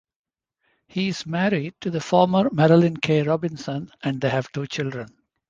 He 0.87 1.09
is 1.09 1.27
married 1.27 1.75
to 1.81 1.91
the 1.91 2.01
former 2.01 2.49
Marilyn 2.51 2.97
K. 2.97 3.21
Robinson, 3.21 3.91
and 4.01 4.19
they 4.19 4.31
have 4.31 4.51
two 4.51 4.65
children. 4.65 5.11